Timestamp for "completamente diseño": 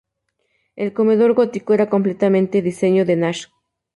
1.91-3.05